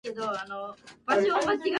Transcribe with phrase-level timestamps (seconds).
[0.01, 1.61] 応援してる選手が準決勝で負けちゃったよ